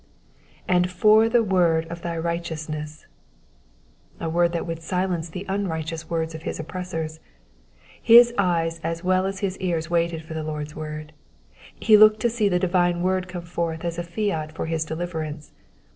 [0.01, 0.03] ^^
[0.67, 3.05] And for the word of thy righteoitsness :^^
[4.19, 7.19] a word that would silence the unrighteous words of his oppressors.
[8.01, 11.13] His eyes as well as his ears waited for the Lord's word:
[11.79, 15.51] he looked to see the divine word come forth as a liat for his deliverance.